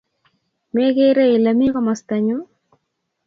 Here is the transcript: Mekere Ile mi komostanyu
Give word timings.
Mekere 0.73 1.23
Ile 1.35 1.51
mi 1.57 1.67
komostanyu 1.73 2.37